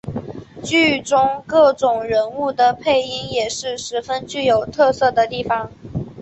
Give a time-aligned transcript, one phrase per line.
[0.63, 5.69] 剧中各种人物的配音也是十分具有特色的地方。